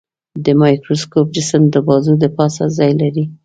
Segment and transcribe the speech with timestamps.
[0.43, 3.25] د مایکروسکوپ جسم د بازو د پاسه ځای لري.